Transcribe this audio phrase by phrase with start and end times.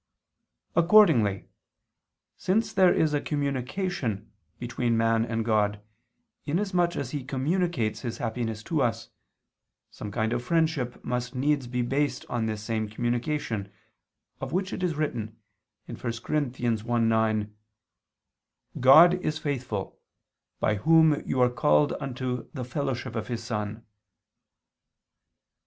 [0.75, 1.45] Accordingly,
[2.35, 5.79] since there is a communication between man and God,
[6.43, 9.09] inasmuch as He communicates His happiness to us,
[9.91, 13.71] some kind of friendship must needs be based on this same communication,
[14.39, 15.37] of which it is written
[15.85, 16.09] (1 Cor.
[16.09, 17.51] 1:9):
[18.79, 19.99] "God is faithful:
[20.59, 23.85] by Whom you are called unto the fellowship of His Son."